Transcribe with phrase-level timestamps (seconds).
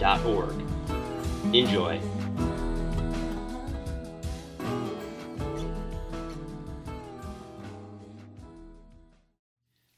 [0.00, 1.54] shcy.org.
[1.54, 2.00] Enjoy.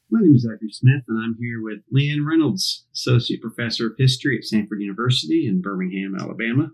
[0.09, 4.37] My name is Zachary Smith, and I'm here with Leanne Reynolds, Associate Professor of History
[4.37, 6.71] at Samford University in Birmingham, Alabama.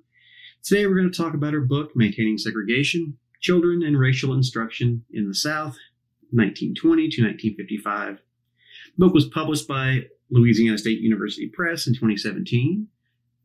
[0.63, 5.29] Today we're going to talk about her book, Maintaining Segregation Children and Racial Instruction in
[5.29, 5.77] the South,
[6.31, 8.15] 1920 to 1955.
[8.17, 12.89] The book was published by Louisiana State University Press in 2017.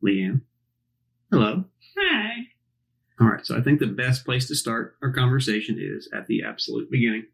[0.05, 0.41] Leanne,
[1.31, 1.63] hello.
[1.97, 2.47] Hi.
[3.19, 6.43] All right, so I think the best place to start our conversation is at the
[6.43, 7.25] absolute beginning.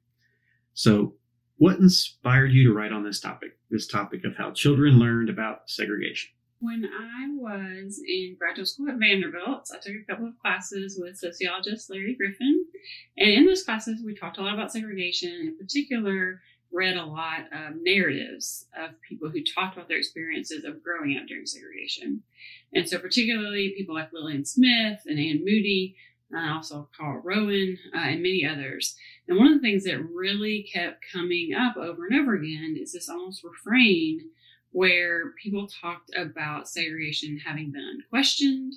[0.73, 1.15] So,
[1.57, 5.69] what inspired you to write on this topic, this topic of how children learned about
[5.69, 6.29] segregation?
[6.59, 11.17] When I was in graduate school at Vanderbilt, I took a couple of classes with
[11.17, 12.65] sociologist Larry Griffin.
[13.17, 15.31] And in those classes, we talked a lot about segregation.
[15.31, 16.39] In particular,
[16.71, 21.27] read a lot of narratives of people who talked about their experiences of growing up
[21.27, 22.23] during segregation.
[22.73, 25.95] And so, particularly people like Lillian Smith and Anne Moody,
[26.35, 28.95] uh, also Carl Rowan, uh, and many others.
[29.27, 32.93] And one of the things that really kept coming up over and over again is
[32.93, 34.29] this almost refrain
[34.71, 38.73] where people talked about segregation having been unquestioned.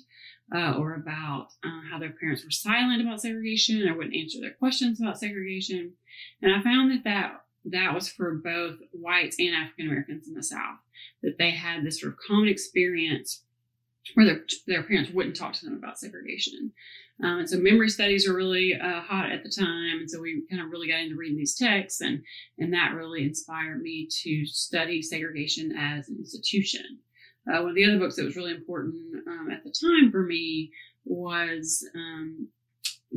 [0.53, 4.53] Uh, or about uh, how their parents were silent about segregation or wouldn't answer their
[4.53, 5.91] questions about segregation.
[6.39, 10.43] And I found that that that was for both whites and African Americans in the
[10.43, 10.79] South,
[11.23, 13.43] that they had this sort of common experience
[14.13, 16.71] where their, their parents wouldn't talk to them about segregation.
[17.23, 19.99] Um, and so memory studies were really uh, hot at the time.
[19.99, 22.21] And so we kind of really got into reading these texts, and,
[22.59, 26.99] and that really inspired me to study segregation as an institution.
[27.47, 28.95] Uh, one of the other books that was really important
[29.27, 30.71] um, at the time for me
[31.05, 32.47] was um,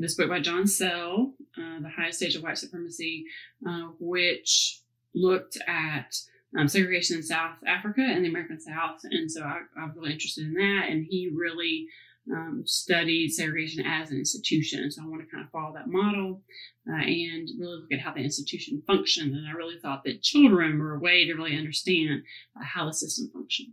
[0.00, 3.24] this book by John Cell, uh, The Highest Stage of White Supremacy,
[3.68, 4.80] uh, which
[5.14, 6.14] looked at
[6.58, 9.00] um, segregation in South Africa and the American South.
[9.04, 10.86] And so I, I'm really interested in that.
[10.88, 11.86] And he really
[12.32, 14.90] um, studied segregation as an institution.
[14.90, 16.42] So I want to kind of follow that model
[16.88, 19.34] uh, and really look at how the institution functioned.
[19.34, 22.22] And I really thought that children were a way to really understand
[22.56, 23.72] uh, how the system functioned.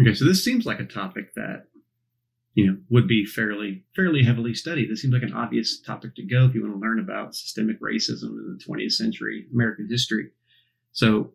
[0.00, 1.66] Okay, so this seems like a topic that
[2.54, 4.90] you know would be fairly fairly heavily studied.
[4.90, 7.80] This seems like an obvious topic to go if you want to learn about systemic
[7.80, 10.30] racism in the 20th century American history.
[10.92, 11.32] So,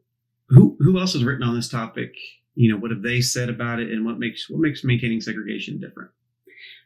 [0.50, 2.14] who who else has written on this topic?
[2.56, 5.80] You know, what have they said about it, and what makes what makes maintaining segregation
[5.80, 6.12] different?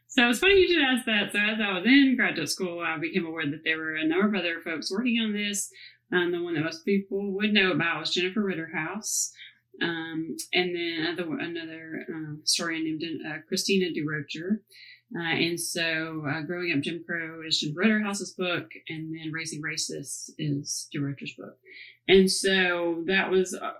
[0.08, 1.32] So it's funny you should ask that.
[1.32, 4.28] So as I was in graduate school, I became aware that there were a number
[4.28, 5.70] of other folks working on this.
[6.12, 9.30] Um, the one that most people would know about was Jennifer Ritterhouse.
[9.82, 14.60] Um, and then another, another um, historian named uh, Kristina DuRocher.
[15.14, 19.60] Uh, and so, uh, Growing Up Jim Crow is Jim Ritterhouse's book, and then Raising
[19.60, 21.58] Racists is DuRocher's book.
[22.08, 23.72] And so, that was uh,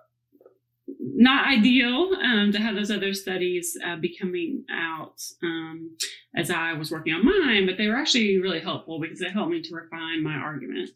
[1.01, 5.97] not ideal um, to have those other studies uh, be coming out um,
[6.37, 9.53] as I was working on mine, but they were actually really helpful because they helped
[9.53, 10.91] me to refine my argument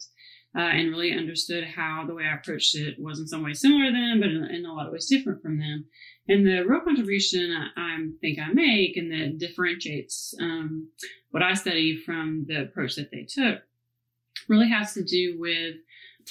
[0.56, 3.86] uh, and really understood how the way I approached it was in some ways similar
[3.86, 5.84] to them, but in, in a lot of ways different from them.
[6.28, 10.88] And the real contribution I, I think I make and that differentiates um,
[11.30, 13.62] what I study from the approach that they took
[14.48, 15.76] really has to do with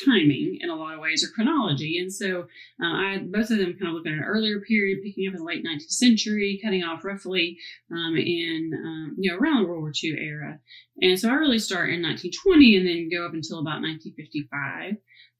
[0.04, 2.00] timing in a lot of ways or chronology.
[2.00, 2.48] And so
[2.82, 5.40] uh, I both of them kind of look at an earlier period, picking up in
[5.40, 7.58] the late 19th century, cutting off roughly
[7.92, 10.60] um, in um, you know around the World War II era.
[11.02, 14.94] And so I really start in 1920 and then go up until about 1955,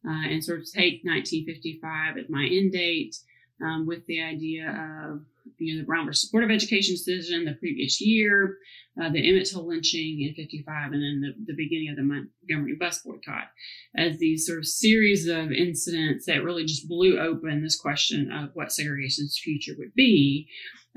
[0.08, 3.16] uh, and sort of take 1955 as my end date
[3.62, 5.22] um, with the idea of
[5.58, 8.58] you know the Brown versus Board of Education decision the previous year,
[9.02, 12.76] uh, the Emmett Till lynching in 55, and then the, the beginning of the Montgomery
[12.80, 13.50] bus boycott
[13.98, 18.50] as these sort of series of incidents that really just blew open this question of
[18.54, 20.48] what segregation's future would be.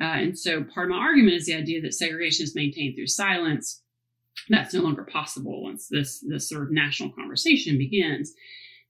[0.01, 3.07] Uh, and so part of my argument is the idea that segregation is maintained through
[3.07, 3.83] silence.
[4.49, 8.33] That's no longer possible once this, this sort of national conversation begins.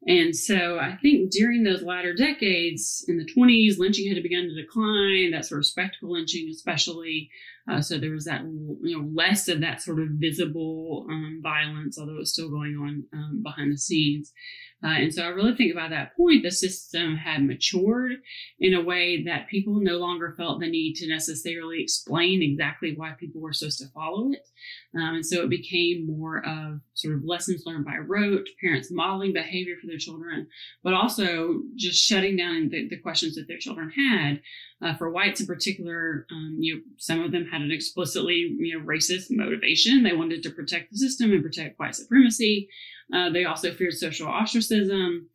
[0.07, 4.55] And so I think during those latter decades in the 20s, lynching had begun to
[4.55, 7.31] decline, that sort of spectacle lynching, especially.
[7.69, 11.99] Uh, so there was that, you know, less of that sort of visible um, violence,
[11.99, 14.33] although it's still going on um, behind the scenes.
[14.83, 18.13] Uh, and so I really think by that point, the system had matured
[18.61, 23.13] in a way that people no longer felt the need to necessarily explain exactly why
[23.19, 24.47] people were supposed to follow it.
[24.95, 29.33] Um, and so it became more of sort of lessons learned by rote, parents modeling
[29.33, 30.47] behavior for their children,
[30.85, 34.41] but also just shutting down the, the questions that their children had.
[34.81, 38.79] Uh, for whites in particular, um, you know, some of them had an explicitly you
[38.79, 40.05] know racist motivation.
[40.05, 42.69] They wanted to protect the system and protect white supremacy.
[43.15, 45.29] Uh, they also feared social ostracism.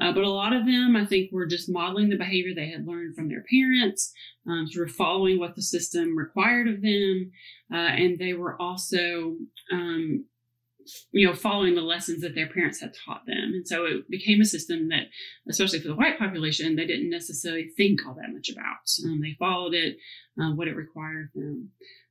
[0.00, 2.86] Uh, but a lot of them, I think, were just modeling the behavior they had
[2.86, 4.12] learned from their parents,
[4.46, 7.32] um, sort of following what the system required of them.
[7.72, 9.36] Uh, and they were also,
[9.70, 10.24] um,
[11.12, 13.52] you know, following the lessons that their parents had taught them.
[13.52, 15.08] And so it became a system that,
[15.48, 18.88] especially for the white population, they didn't necessarily think all that much about.
[19.04, 19.96] Um, they followed it,
[20.40, 21.70] uh, what it required of them.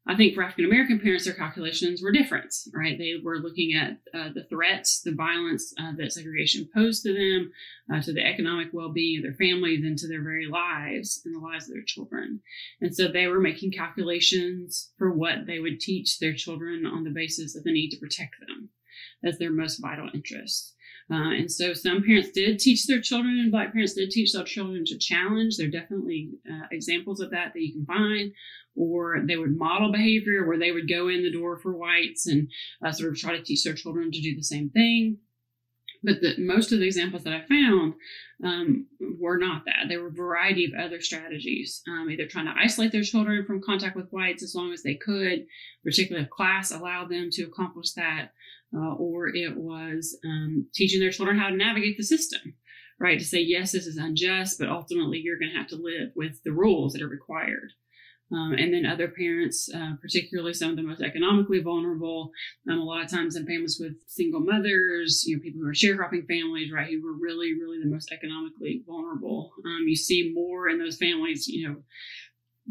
[0.10, 2.98] I think for African American parents, their calculations were different, right?
[2.98, 7.52] They were looking at uh, the threats, the violence uh, that segregation posed to them,
[7.94, 11.36] uh, to the economic well being of their families, and to their very lives and
[11.36, 12.42] the lives of their children.
[12.82, 17.12] And so they were making calculations for what they would teach their children on the
[17.12, 18.70] basis of the need to protect them
[19.24, 20.74] as their most vital interest.
[21.12, 24.44] Uh, and so some parents did teach their children, and black parents did teach their
[24.44, 25.58] children to challenge.
[25.58, 28.32] There are definitely uh, examples of that that you can find.
[28.80, 32.50] Or they would model behavior where they would go in the door for whites and
[32.84, 35.18] uh, sort of try to teach their children to do the same thing.
[36.02, 37.96] But the, most of the examples that I found
[38.42, 38.88] um,
[39.20, 39.88] were not that.
[39.90, 43.62] There were a variety of other strategies, um, either trying to isolate their children from
[43.62, 45.46] contact with whites as long as they could,
[45.84, 48.30] particularly if class allowed them to accomplish that,
[48.74, 52.54] uh, or it was um, teaching their children how to navigate the system,
[52.98, 53.20] right?
[53.20, 56.42] To say, yes, this is unjust, but ultimately you're going to have to live with
[56.44, 57.74] the rules that are required.
[58.32, 62.32] Um, and then other parents, uh, particularly some of the most economically vulnerable,
[62.70, 65.74] um, a lot of times in families with single mothers, you know, people who are
[65.74, 69.52] sharecropping families, right, who were really, really the most economically vulnerable.
[69.66, 71.78] Um, you see more in those families, you know,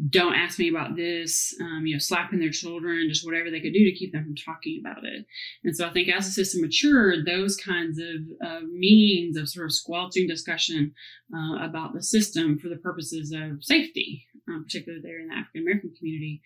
[0.07, 3.73] don't ask me about this, um, you know, slapping their children, just whatever they could
[3.73, 5.25] do to keep them from talking about it.
[5.65, 9.65] And so I think as the system matured, those kinds of uh, means of sort
[9.65, 10.93] of squelching discussion
[11.35, 15.61] uh, about the system for the purposes of safety, uh, particularly there in the African
[15.61, 16.41] American community,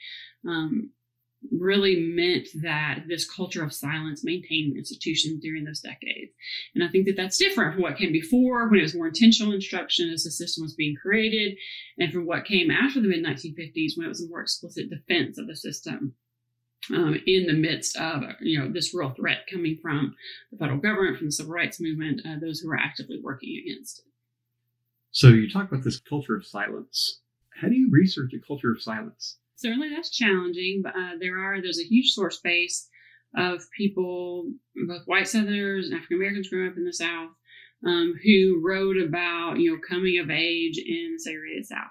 [0.47, 0.91] um,
[1.51, 6.31] really meant that this culture of silence maintained institutions during those decades.
[6.73, 9.53] And I think that that's different from what came before when it was more intentional
[9.53, 11.57] instruction as the system was being created,
[11.97, 15.37] and from what came after the mid 1950s when it was a more explicit defense
[15.37, 16.15] of the system.
[16.93, 20.15] Um, in the midst of you know this real threat coming from
[20.51, 23.99] the federal government, from the civil rights movement, uh, those who were actively working against
[23.99, 24.05] it.
[25.11, 27.21] So you talk about this culture of silence.
[27.61, 29.37] How do you research a culture of silence?
[29.63, 32.87] certainly that's challenging, but uh, there are there's a huge source base
[33.35, 34.51] of people,
[34.87, 37.31] both white Southerners and African Americans growing up in the South,
[37.85, 41.87] um, who wrote about you know coming of age in the segregated South.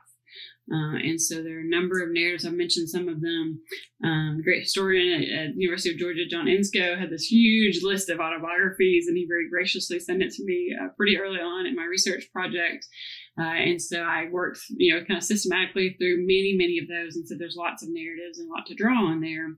[0.73, 2.47] Uh, and so there are a number of narratives.
[2.47, 3.61] I've mentioned some of them.
[4.05, 8.21] Um, great historian at, at University of Georgia, John Inscoe, had this huge list of
[8.21, 11.85] autobiographies, and he very graciously sent it to me uh, pretty early on in my
[11.85, 12.87] research project.
[13.39, 17.17] Uh, and so I worked, you know, kind of systematically through many, many of those.
[17.17, 19.49] And so there's lots of narratives and a lot to draw on there.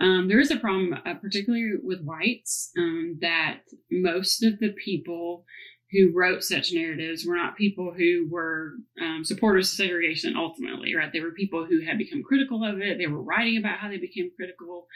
[0.00, 3.60] Um, there is a problem, uh, particularly with whites, um, that
[3.90, 5.44] most of the people
[5.90, 11.12] who wrote such narratives were not people who were um, supporters of segregation ultimately, right?
[11.12, 12.98] They were people who had become critical of it.
[12.98, 14.86] They were writing about how they became critical.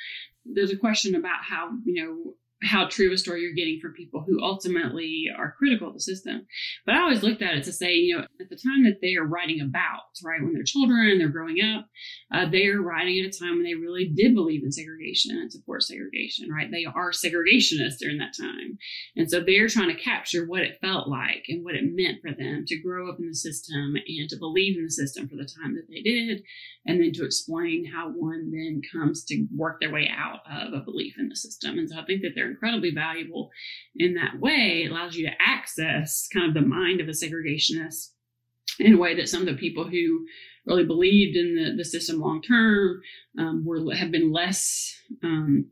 [0.45, 4.25] There's a question about how, you know, how true a story you're getting from people
[4.27, 6.47] who ultimately are critical of the system.
[6.87, 9.17] But I always looked at it to say, you know, at the time that they
[9.17, 11.87] are writing about, right, when they're children they're growing up,
[12.33, 15.53] uh, they are writing at a time when they really did believe in segregation and
[15.53, 16.71] support segregation, right?
[16.71, 18.79] They are segregationists during that time.
[19.17, 22.31] And so they're trying to capture what it felt like and what it meant for
[22.33, 25.49] them to grow up in the system and to believe in the system for the
[25.63, 26.43] time that they did,
[26.87, 30.85] and then to explain how one then comes to work their way out of a
[30.85, 31.79] belief in the system.
[31.79, 33.51] And so I think that they're incredibly valuable
[33.97, 34.85] in that way.
[34.85, 38.11] It allows you to access kind of the mind of a segregationist
[38.79, 40.27] in a way that some of the people who
[40.67, 43.01] really believed in the, the system long term
[43.39, 45.67] um, were have been less um,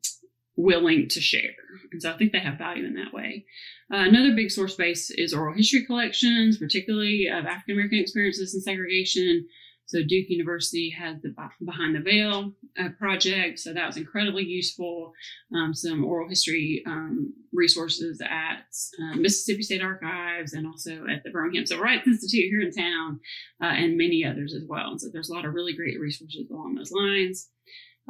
[0.57, 1.55] willing to share.
[1.93, 3.45] And so I think they have value in that way.
[3.93, 8.61] Uh, another big source base is oral history collections, particularly of African American experiences in
[8.61, 9.47] segregation.
[9.87, 11.35] So Duke University has the
[11.65, 15.13] Behind the Veil uh, project, so that was incredibly useful.
[15.53, 18.67] Um, some oral history um, resources at
[19.03, 23.19] uh, Mississippi State Archives and also at the Birmingham Civil Rights Institute here in town,
[23.61, 24.91] uh, and many others as well.
[24.93, 27.49] And so there's a lot of really great resources along those lines.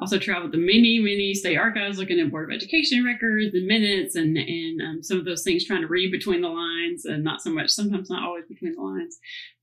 [0.00, 4.16] also traveled to many, many state archives looking at Board of Education records and minutes
[4.16, 7.42] and, and um, some of those things, trying to read between the lines and not
[7.42, 9.18] so much, sometimes not always between the lines.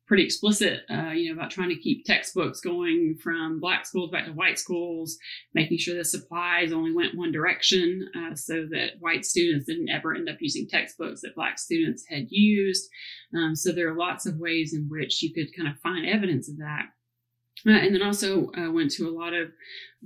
[0.08, 4.26] Pretty explicit, uh, you know, about trying to keep textbooks going from black schools back
[4.26, 5.18] to white schools,
[5.54, 10.16] making sure the supplies only went one direction uh, so that white students didn't ever
[10.16, 12.90] end up using textbooks that black students had used.
[13.36, 16.50] Um, so there are lots of ways in which you could kind of find evidence
[16.50, 16.86] of that.
[17.66, 19.50] Uh, and then also uh, went to a lot of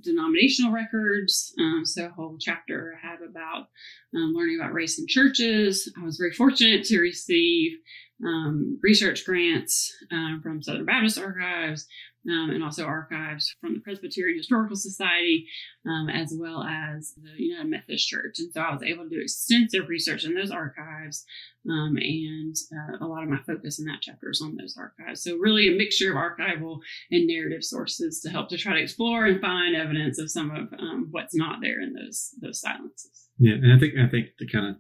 [0.02, 1.54] denominational records.
[1.60, 3.68] Um, so a whole chapter I have about
[4.16, 5.92] um, learning about race in churches.
[6.00, 7.78] I was very fortunate to receive
[8.26, 11.88] um, research grants uh, from Southern Baptist Archives,
[12.30, 15.48] um, and also archives from the Presbyterian Historical Society,
[15.88, 18.36] um, as well as the United Methodist Church.
[18.40, 21.26] And so I was able to do extensive research in those archives,
[21.68, 25.24] um, and uh, a lot of my focus in that chapter is on those archives.
[25.24, 29.26] So really a mixture of archival and narrative sources to help to try to explore
[29.26, 33.30] and find evidence of some of um, what's not there in those those silences.
[33.40, 34.76] Yeah, and I think I think to kind of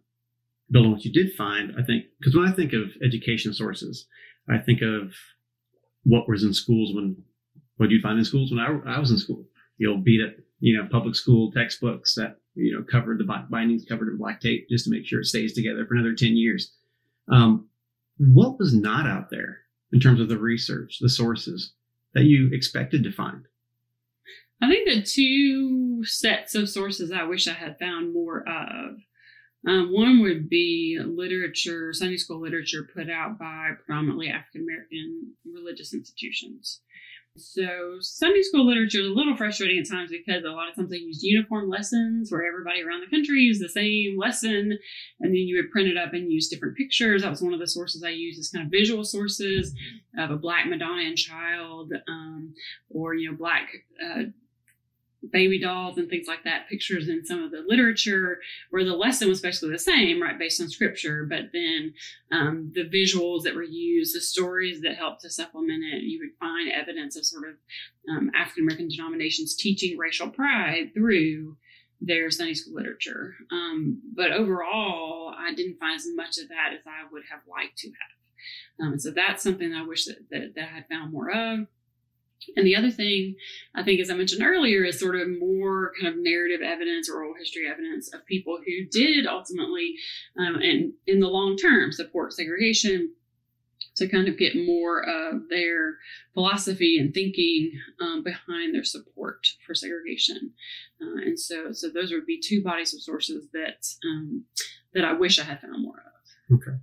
[0.71, 4.07] build on what you did find, I think because when I think of education sources,
[4.49, 5.13] I think of
[6.03, 7.17] what was in schools when
[7.77, 9.45] what you find in schools when I, I was in school?
[9.77, 14.09] You'll beat up, you know, public school textbooks that, you know, covered the bindings covered
[14.09, 16.73] in black tape just to make sure it stays together for another 10 years.
[17.31, 17.69] Um,
[18.17, 19.61] what was not out there
[19.91, 21.73] in terms of the research, the sources
[22.13, 23.45] that you expected to find?
[24.61, 28.97] I think the two sets of sources I wish I had found more of.
[29.67, 35.93] Um, one would be literature, Sunday school literature put out by predominantly African American religious
[35.93, 36.81] institutions.
[37.37, 40.89] So Sunday school literature is a little frustrating at times because a lot of times
[40.89, 44.77] they use uniform lessons where everybody around the country used the same lesson,
[45.19, 47.21] and then you would print it up and use different pictures.
[47.21, 49.73] That was one of the sources I used as kind of visual sources
[50.17, 52.53] of a black Madonna and child, um,
[52.89, 53.69] or you know black
[54.03, 54.23] uh,
[55.29, 58.39] baby dolls and things like that, pictures in some of the literature
[58.71, 61.93] where the lesson was basically the same, right, based on scripture, but then
[62.31, 66.37] um, the visuals that were used, the stories that helped to supplement it, you would
[66.39, 67.55] find evidence of sort of
[68.09, 71.55] um, African American denominations teaching racial pride through
[72.01, 73.35] their Sunday school literature.
[73.51, 77.77] Um, but overall, I didn't find as much of that as I would have liked
[77.79, 78.87] to have.
[78.87, 81.67] Um, so that's something I wish that, that, that I had found more of.
[82.55, 83.35] And the other thing,
[83.75, 87.17] I think, as I mentioned earlier, is sort of more kind of narrative evidence or
[87.17, 89.95] oral history evidence of people who did ultimately,
[90.37, 93.13] um, and in the long term, support segregation
[93.95, 95.97] to kind of get more of their
[96.33, 100.51] philosophy and thinking um, behind their support for segregation.
[101.01, 104.45] Uh, and so, so those would be two bodies of sources that um,
[104.93, 106.55] that I wish I had found more of.
[106.55, 106.77] Okay.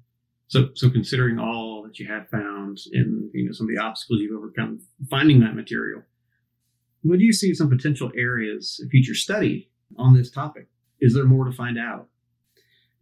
[0.48, 4.20] So, so considering all that you have found in you know some of the obstacles
[4.20, 6.02] you've overcome finding that material,
[7.02, 10.68] what do you see some potential areas of future study on this topic?
[11.00, 12.08] Is there more to find out?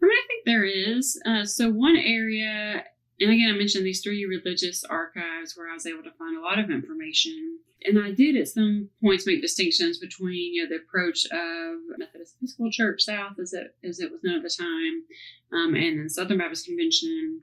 [0.02, 1.20] I mean, I think there is.
[1.24, 2.84] Uh, so one area,
[3.20, 6.42] and again, I mentioned these three religious archives where I was able to find a
[6.42, 10.82] lot of information and I did at some points make distinctions between you know the
[10.82, 15.02] approach of Methodist Episcopal Church South as it as it was known at the time,
[15.52, 17.40] um, and then Southern Baptist Convention,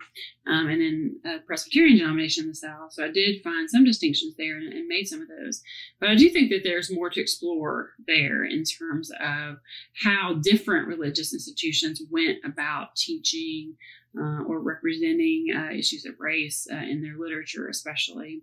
[0.48, 2.94] um, and then Presbyterian denomination in the South.
[2.94, 5.62] So I did find some distinctions there and, and made some of those.
[6.00, 9.58] But I do think that there's more to explore there in terms of
[10.04, 13.75] how different religious institutions went about teaching
[14.17, 18.41] uh, or representing uh, issues of race uh, in their literature, especially.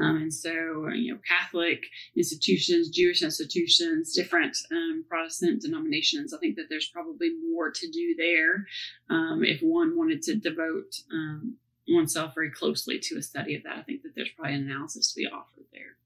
[0.00, 1.84] Um, and so, you know, Catholic
[2.16, 8.14] institutions, Jewish institutions, different um, Protestant denominations, I think that there's probably more to do
[8.16, 8.66] there
[9.08, 11.56] um, if one wanted to devote um,
[11.88, 13.78] oneself very closely to a study of that.
[13.78, 15.96] I think that there's probably an analysis to be offered there.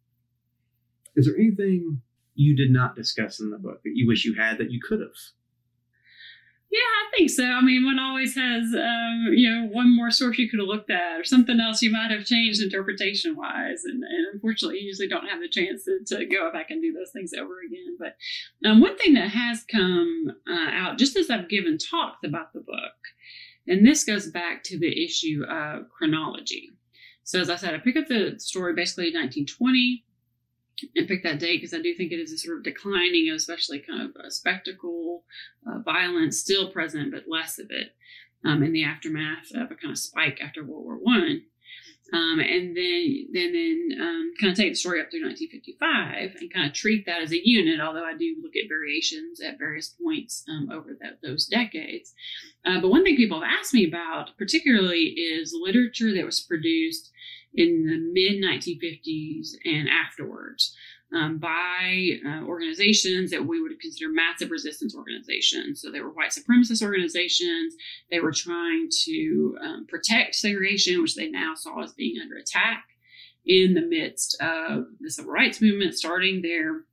[1.17, 2.03] Is there anything
[2.35, 5.01] you did not discuss in the book that you wish you had that you could
[5.01, 5.17] have?
[6.71, 7.45] Yeah, I think so.
[7.45, 10.91] I mean, one always has, um, you know, one more source you could have looked
[10.91, 13.85] at or something else you might have changed interpretation wise.
[13.85, 16.93] And, and unfortunately, you usually don't have the chance to, to, go back and do
[16.93, 17.97] those things over again.
[17.99, 18.17] But
[18.69, 22.61] um, one thing that has come uh, out just as I've given talks about the
[22.61, 22.93] book,
[23.67, 26.69] and this goes back to the issue of chronology.
[27.25, 30.05] So, as I said, I pick up the story basically 1920
[30.95, 33.81] and pick that date because I do think it is a sort of declining, especially
[33.81, 35.25] kind of a spectacle,
[35.67, 37.95] uh, violence still present, but less of it
[38.45, 41.43] um, in the aftermath of a kind of spike after World War One.
[42.11, 46.53] Um, and then, then, then um, kind of take the story up through 1955 and
[46.53, 47.81] kind of treat that as a unit.
[47.81, 52.15] Although I do look at variations at various points um, over that, those decades.
[52.65, 57.11] Uh, but one thing people have asked me about, particularly, is literature that was produced
[57.59, 60.77] in the mid 1950s and afterwards
[61.13, 65.83] um, by uh, organizations that we would consider massive resistance organizations.
[65.83, 67.75] So they were white supremacist organizations.
[68.13, 72.85] They were trying to um, protect segregation, which they now saw as being under attack
[73.45, 76.85] in the midst of the civil rights movement starting there,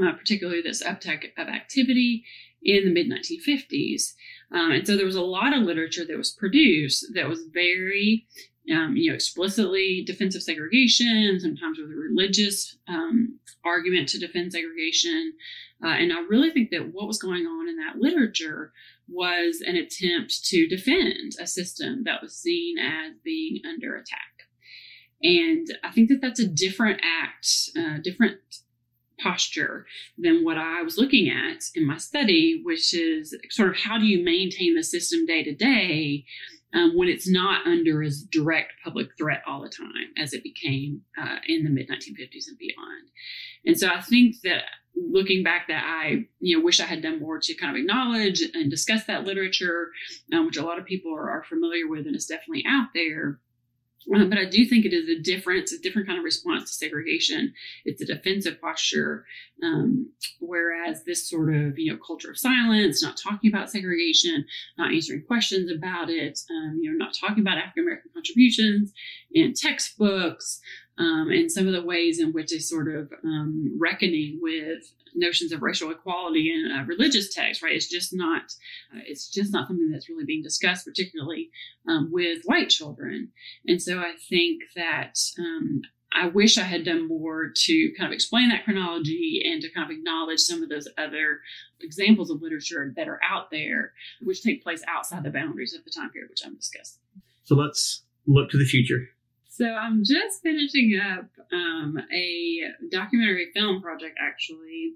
[0.00, 2.22] uh, particularly this uptick of activity
[2.62, 4.12] in the mid 1950s.
[4.52, 8.26] Um, and so there was a lot of literature that was produced that was very
[8.72, 15.32] um, you know, explicitly defensive segregation, sometimes with a religious um, argument to defend segregation.
[15.82, 18.72] Uh, and I really think that what was going on in that literature
[19.08, 24.18] was an attempt to defend a system that was seen as being under attack.
[25.22, 28.38] And I think that that's a different act, uh, different
[29.20, 33.98] posture than what I was looking at in my study, which is sort of how
[33.98, 36.24] do you maintain the system day to day
[36.74, 41.02] um, when it's not under as direct public threat all the time as it became
[41.20, 43.08] uh, in the mid 1950s and beyond.
[43.64, 47.20] And so I think that looking back that I you know wish I had done
[47.20, 49.90] more to kind of acknowledge and discuss that literature,
[50.32, 53.40] um, which a lot of people are, are familiar with and is definitely out there.
[54.14, 56.76] Uh, but I do think it is a different, a different kind of response to
[56.76, 57.52] segregation.
[57.84, 59.26] It's a defensive posture,
[59.62, 64.46] um, whereas this sort of you know culture of silence, not talking about segregation,
[64.78, 68.92] not answering questions about it, um, you know, not talking about African American contributions
[69.32, 70.60] in textbooks,
[70.98, 75.52] um, and some of the ways in which a sort of um, reckoning with notions
[75.52, 77.74] of racial equality in a religious text, right?
[77.74, 78.42] It's just not,
[78.94, 81.50] uh, it's just not something that's really being discussed, particularly
[81.88, 83.30] um, with white children.
[83.66, 88.14] And so I think that um, I wish I had done more to kind of
[88.14, 91.40] explain that chronology and to kind of acknowledge some of those other
[91.80, 95.90] examples of literature that are out there, which take place outside the boundaries of the
[95.90, 97.02] time period which I'm discussing.
[97.44, 99.08] So let's look to the future.
[99.58, 102.60] So I'm just finishing up um, a
[102.92, 104.92] documentary film project, actually,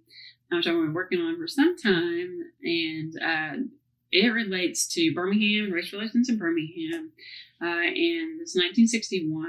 [0.52, 3.64] which I've been working on for some time, and uh,
[4.12, 7.10] it relates to Birmingham, race relations in Birmingham,
[7.60, 9.46] uh, and this 1961.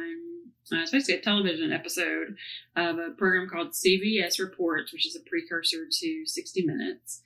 [0.72, 2.36] Uh, it's basically a television episode
[2.76, 7.22] of a program called CBS Reports, which is a precursor to 60 Minutes.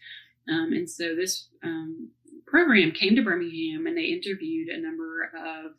[0.50, 2.10] Um, and so this um,
[2.46, 5.72] program came to Birmingham and they interviewed a number of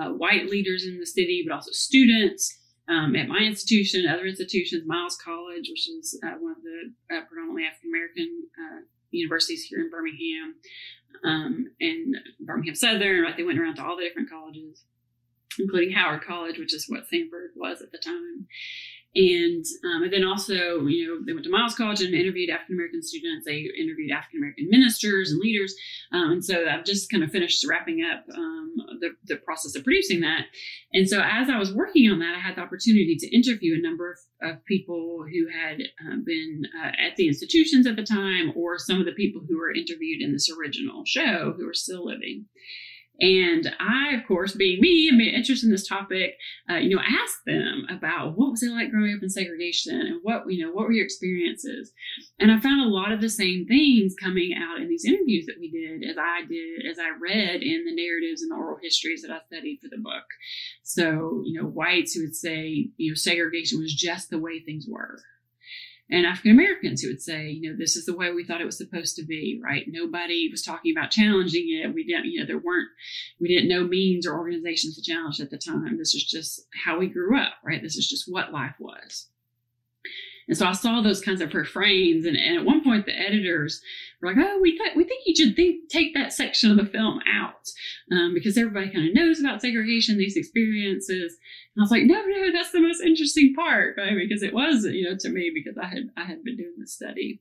[0.00, 4.82] uh, white leaders in the city, but also students um, at my institution, other institutions,
[4.86, 9.80] Miles College, which is uh, one of the uh, predominantly African American uh, universities here
[9.80, 10.54] in Birmingham,
[11.24, 13.22] um, and Birmingham Southern.
[13.22, 14.84] Right, they went around to all the different colleges,
[15.58, 18.46] including Howard College, which is what Samford was at the time.
[19.14, 22.76] And, um, and then also, you know, they went to Miles College and interviewed African
[22.76, 23.44] American students.
[23.44, 25.74] They interviewed African American ministers and leaders.
[26.12, 29.84] Um, and so I've just kind of finished wrapping up um, the, the process of
[29.84, 30.46] producing that.
[30.94, 33.82] And so as I was working on that, I had the opportunity to interview a
[33.82, 38.52] number of, of people who had uh, been uh, at the institutions at the time,
[38.56, 42.06] or some of the people who were interviewed in this original show who are still
[42.06, 42.46] living.
[43.22, 46.34] And I, of course, being me and being interested in this topic,
[46.68, 50.20] uh, you know, asked them about what was it like growing up in segregation and
[50.22, 51.92] what, you know, what were your experiences?
[52.40, 55.60] And I found a lot of the same things coming out in these interviews that
[55.60, 59.22] we did as I did, as I read in the narratives and the oral histories
[59.22, 60.24] that I studied for the book.
[60.82, 64.86] So, you know, whites who would say, you know, segregation was just the way things
[64.88, 65.20] were
[66.12, 68.66] and African Americans who would say, you know, this is the way we thought it
[68.66, 69.86] was supposed to be, right?
[69.88, 71.94] Nobody was talking about challenging it.
[71.94, 72.88] We didn't, you know, there weren't,
[73.40, 75.96] we didn't know means or organizations to challenge at the time.
[75.96, 77.82] This is just how we grew up, right?
[77.82, 79.28] This is just what life was.
[80.48, 83.80] And so I saw those kinds of refrains, and, and at one point the editors
[84.20, 86.86] were like, "Oh, we th- we think you should think, take that section of the
[86.86, 87.68] film out
[88.10, 91.36] um, because everybody kind of knows about segregation, these experiences."
[91.74, 94.16] And I was like, "No, no, that's the most interesting part, right?
[94.16, 96.94] Because it was, you know, to me because I had I had been doing this
[96.94, 97.40] study,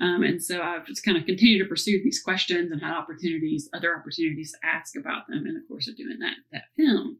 [0.00, 3.68] um, and so I've just kind of continued to pursue these questions and had opportunities,
[3.72, 7.18] other opportunities to ask about them in the course of doing that that film."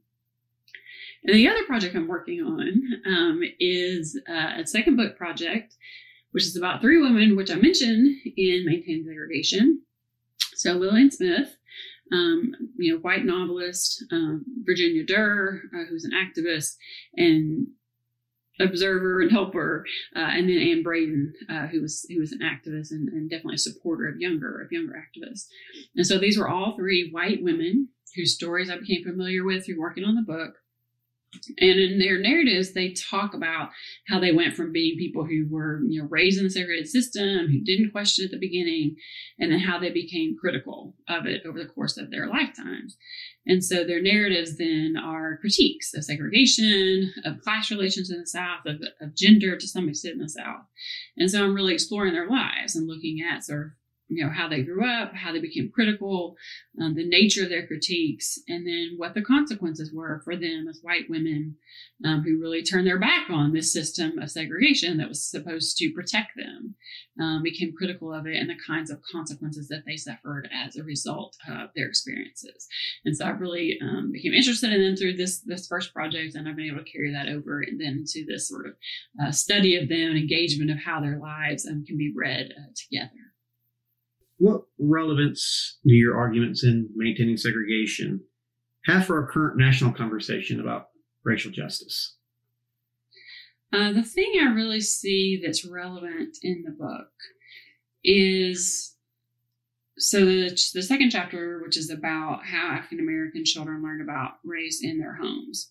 [1.24, 5.76] And the other project I'm working on um, is uh, a second book project,
[6.32, 9.82] which is about three women, which I mentioned in Maintain Segregation.
[10.54, 11.56] So Lillian Smith,
[12.12, 16.76] um, you know, white novelist, um, Virginia Durr, uh, who's an activist
[17.16, 17.66] and
[18.58, 22.90] observer and helper, uh, and then Anne Braden, uh, who was who was an activist
[22.90, 25.46] and, and, definitely a supporter of younger of younger activists.
[25.96, 29.80] And so these were all three white women whose stories I became familiar with through
[29.80, 30.56] working on the book.
[31.58, 33.70] And in their narratives, they talk about
[34.08, 37.46] how they went from being people who were, you know, raised in the segregated system,
[37.46, 38.96] who didn't question at the beginning,
[39.38, 42.96] and then how they became critical of it over the course of their lifetimes.
[43.46, 48.66] And so their narratives then are critiques of segregation, of class relations in the South,
[48.66, 50.64] of, of gender to some extent in the South.
[51.16, 53.72] And so I'm really exploring their lives and looking at sort of
[54.10, 56.36] you know how they grew up how they became critical
[56.80, 60.80] um, the nature of their critiques and then what the consequences were for them as
[60.82, 61.54] white women
[62.04, 65.92] um, who really turned their back on this system of segregation that was supposed to
[65.92, 66.74] protect them
[67.20, 70.82] um, became critical of it and the kinds of consequences that they suffered as a
[70.82, 72.66] result of their experiences.
[73.04, 76.48] And so i really um, became interested in them through this this first project and
[76.48, 78.72] i've been able to carry that over and then to this sort of
[79.22, 83.29] uh, study of them engagement of how their lives um, can be read uh, together
[84.40, 88.22] what relevance do your arguments in maintaining segregation
[88.86, 90.88] have for our current national conversation about
[91.24, 92.16] racial justice?
[93.70, 97.10] Uh, the thing I really see that's relevant in the book
[98.02, 98.96] is
[99.98, 104.80] so the, the second chapter, which is about how African American children learn about race
[104.82, 105.70] in their homes.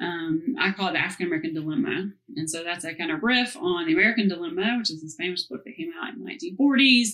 [0.00, 2.10] Um, I call it the African American Dilemma.
[2.36, 5.44] And so that's a kind of riff on the American Dilemma, which is this famous
[5.44, 7.08] book that came out in the 1940s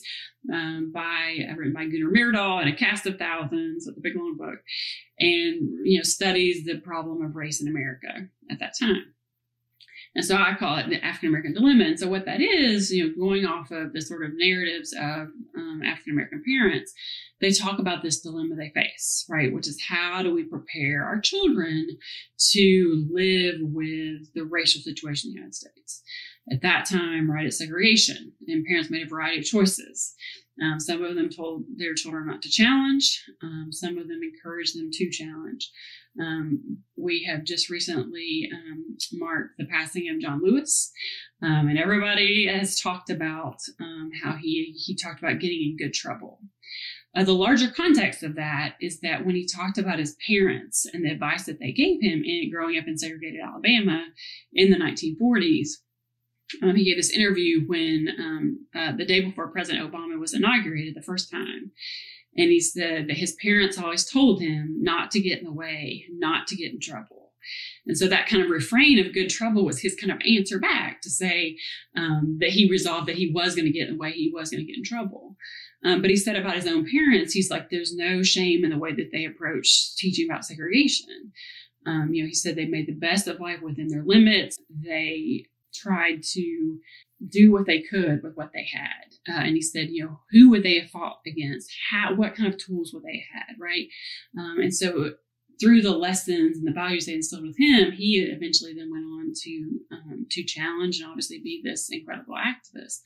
[0.53, 3.88] um, by uh, written by Gunnar Myrdal and a cast of thousands.
[3.88, 4.59] A big long book,
[5.18, 9.14] and you know studies the problem of race in America at that time.
[10.14, 11.85] And so I call it the African American dilemma.
[11.85, 15.29] And so what that is, you know, going off of the sort of narratives of
[15.57, 16.92] um, African American parents,
[17.40, 19.53] they talk about this dilemma they face, right?
[19.53, 21.88] Which is how do we prepare our children
[22.53, 26.03] to live with the racial situation in the United States?
[26.50, 30.14] At that time, right, it's segregation, and parents made a variety of choices.
[30.62, 33.24] Um, some of them told their children not to challenge.
[33.42, 35.70] Um, some of them encouraged them to challenge.
[36.20, 40.92] Um, we have just recently um, marked the passing of John Lewis,
[41.42, 45.92] um, and everybody has talked about um, how he he talked about getting in good
[45.92, 46.40] trouble.
[47.16, 51.05] Uh, the larger context of that is that when he talked about his parents and
[51.05, 54.05] the advice that they gave him in growing up in segregated Alabama
[54.53, 55.68] in the 1940s,
[56.62, 60.94] um, he gave this interview when um, uh, the day before President Obama was inaugurated
[60.94, 61.70] the first time.
[62.37, 66.07] And he said that his parents always told him not to get in the way,
[66.11, 67.33] not to get in trouble.
[67.87, 71.03] And so that kind of refrain of good trouble was his kind of answer back
[71.03, 71.59] to say
[71.97, 74.51] um, that he resolved that he was going to get in the way, he was
[74.51, 75.37] going to get in trouble.
[75.85, 78.79] Um, but he said about his own parents, he's like, there's no shame in the
[78.79, 81.33] way that they approach teaching about segregation.
[81.87, 84.59] Um, you know, he said they made the best of life within their limits.
[84.70, 85.44] They
[85.75, 86.79] tried to
[87.29, 89.13] do what they could with what they had.
[89.28, 91.72] Uh, and he said, you know, who would they have fought against?
[91.90, 93.88] How, what kind of tools would they have had, right?
[94.38, 95.14] Um, and so
[95.60, 99.32] through the lessons and the values they instilled with him, he eventually then went on
[99.34, 103.00] to um, to challenge and obviously be this incredible activist.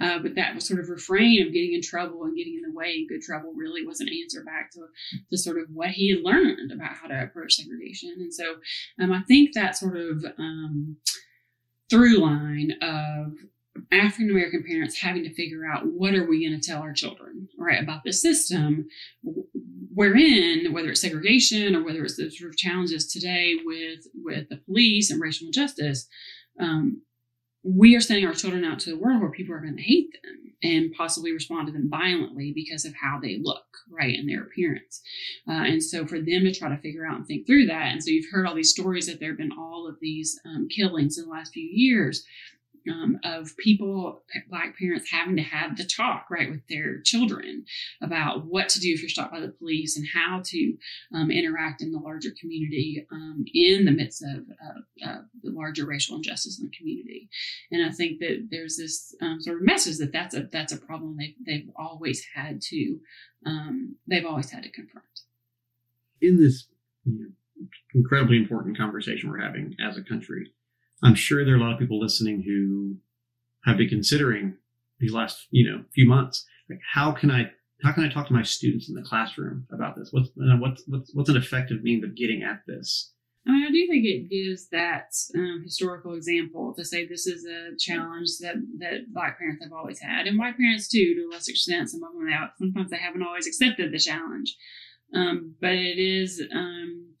[0.00, 2.76] Uh, but that was sort of refrain of getting in trouble and getting in the
[2.76, 4.80] way good trouble really was an answer back to,
[5.28, 8.14] to sort of what he had learned about how to approach segregation.
[8.18, 8.56] And so
[9.00, 10.96] um, I think that sort of um,
[11.90, 13.32] through line of
[13.92, 17.48] African American parents having to figure out what are we going to tell our children,
[17.58, 18.88] right, about the system
[19.94, 24.56] wherein, whether it's segregation or whether it's the sort of challenges today with with the
[24.58, 26.06] police and racial injustice,
[26.60, 27.02] um,
[27.64, 30.12] we are sending our children out to the world where people are going to hate
[30.22, 34.42] them and possibly respond to them violently because of how they look, right, and their
[34.42, 35.02] appearance.
[35.48, 37.92] Uh, and so for them to try to figure out and think through that.
[37.92, 40.68] And so you've heard all these stories that there have been all of these um,
[40.68, 42.24] killings in the last few years
[42.90, 47.64] um, of people, black parents having to have the talk right with their children
[48.02, 50.74] about what to do if you're stopped by the police and how to
[51.14, 55.86] um, interact in the larger community um, in the midst of uh, uh, the larger
[55.86, 57.28] racial injustice in the community.
[57.70, 60.78] And I think that there's this um, sort of message that that's a that's a
[60.78, 62.98] problem they've they've always had to
[63.46, 65.06] um, they've always had to confront.
[66.20, 66.66] In this
[67.04, 70.52] you know, incredibly important conversation we're having as a country
[71.02, 72.96] I'm sure there are a lot of people listening who
[73.64, 74.56] have been considering
[74.98, 77.50] these last, you know, few months, like how can I,
[77.82, 80.08] how can I talk to my students in the classroom about this?
[80.10, 83.12] What's, what's, what's, what's an effective means of getting at this?
[83.46, 87.46] I mean, I do think it gives that um, historical example to say this is
[87.46, 91.30] a challenge that, that black parents have always had, and white parents too, to a
[91.32, 91.88] lesser extent.
[91.88, 94.54] Some of them, sometimes they haven't always accepted the challenge,
[95.14, 97.14] um, but it is um,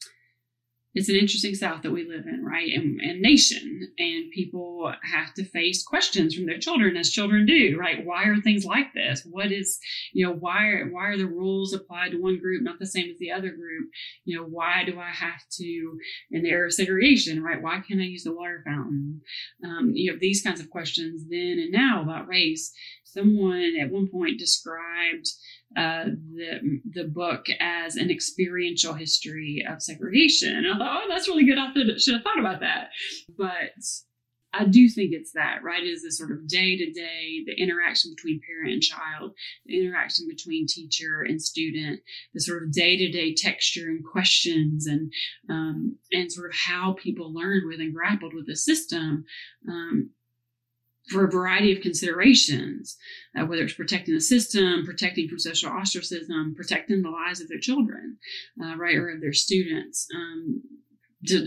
[0.94, 2.72] it's an interesting South that we live in, right?
[2.72, 3.88] And, and, nation.
[3.98, 8.04] And people have to face questions from their children as children do, right?
[8.04, 9.26] Why are things like this?
[9.28, 9.78] What is,
[10.12, 13.10] you know, why are, why are the rules applied to one group not the same
[13.10, 13.90] as the other group?
[14.24, 15.98] You know, why do I have to,
[16.30, 17.62] in the era of segregation, right?
[17.62, 19.20] Why can't I use the water fountain?
[19.64, 22.72] Um, you know, these kinds of questions then and now about race.
[23.04, 25.28] Someone at one point described
[25.76, 26.04] uh,
[26.34, 30.56] the the book as an experiential history of segregation.
[30.56, 31.58] And I thought, oh, that's really good.
[31.58, 32.90] I should have thought about that.
[33.36, 33.72] But
[34.54, 35.84] I do think it's that, right?
[35.84, 39.32] Is the sort of day to day, the interaction between parent and child,
[39.66, 42.00] the interaction between teacher and student,
[42.32, 45.12] the sort of day to day texture and questions, and
[45.50, 49.24] um, and sort of how people learned with and grappled with the system.
[49.68, 50.10] Um,
[51.08, 52.96] for a variety of considerations,
[53.36, 57.58] uh, whether it's protecting the system, protecting from social ostracism, protecting the lives of their
[57.58, 58.18] children,
[58.62, 60.06] uh, right, or of their students.
[60.14, 60.62] Um,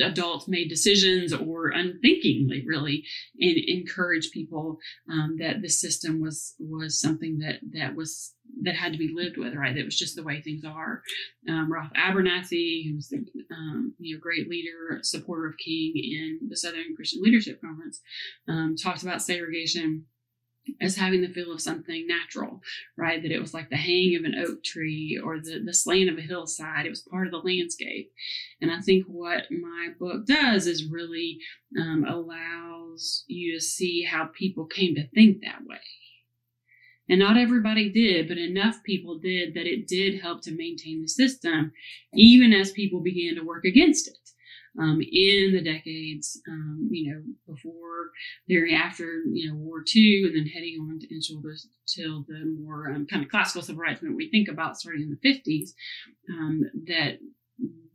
[0.02, 3.04] adults made decisions or unthinkingly really
[3.40, 4.78] and encourage people
[5.10, 9.38] um, that the system was was something that that was that had to be lived
[9.38, 9.76] with right?
[9.76, 11.02] That was just the way things are.
[11.48, 16.40] Um, ralph abernathy who was the um, you know great leader supporter of king in
[16.50, 18.02] the southern christian leadership conference
[18.48, 20.06] um, talked about segregation
[20.80, 22.62] as having the feel of something natural,
[22.98, 23.22] right?
[23.22, 26.18] That it was like the hang of an oak tree or the, the slant of
[26.18, 26.86] a hillside.
[26.86, 28.12] It was part of the landscape.
[28.62, 31.40] And I think what my book does is really
[31.80, 35.78] um, allows you to see how people came to think that way.
[37.10, 41.10] And not everybody did, but enough people did that it did help to maintain the
[41.10, 41.74] system,
[42.14, 44.18] even as people began to work against it
[44.80, 47.22] um, in the decades, um, you know,
[47.54, 48.12] before,
[48.48, 51.58] during, after, you know, War II, and then heading on to, until the,
[51.88, 55.18] till the more um, kind of classical civil rights movement we think about starting in
[55.22, 55.72] the 50s,
[56.30, 57.20] um, that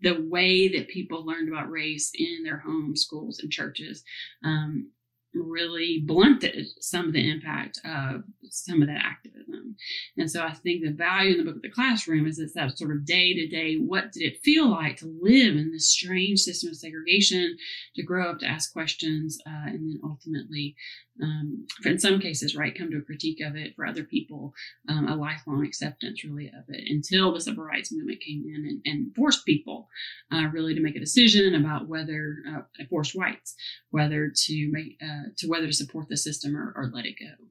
[0.02, 4.04] the way that people learned about race in their homes, schools, and churches
[4.44, 4.90] um,
[5.34, 9.76] really blunted some of the impact of some of that activism.
[10.16, 12.76] And so I think the value in the book of the classroom is it's that
[12.78, 16.40] sort of day to day, what did it feel like to live in this strange
[16.40, 17.56] system of segregation,
[17.96, 20.74] to grow up to ask questions, uh, and then ultimately
[21.22, 23.74] um, in some cases, right, come to a critique of it.
[23.74, 24.52] For other people,
[24.88, 28.80] um, a lifelong acceptance really of it until the civil rights movement came in and,
[28.84, 29.88] and forced people
[30.32, 33.54] uh, really to make a decision about whether uh, forced whites
[33.90, 37.44] whether to make uh, to whether to support the system or, or let it go.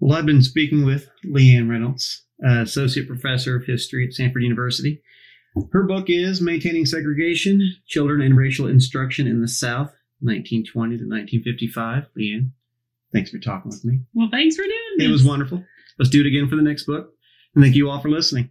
[0.00, 5.00] Well, I've been speaking with Leanne Reynolds, uh, associate professor of history at Samford University.
[5.72, 12.06] Her book is Maintaining Segregation: Children and Racial Instruction in the South 1920 to 1955.
[12.18, 12.50] Leanne,
[13.12, 14.00] thanks for talking with me.
[14.14, 15.08] Well, thanks for doing this.
[15.08, 15.62] It was wonderful.
[15.98, 17.12] Let's do it again for the next book.
[17.54, 18.50] And thank you all for listening.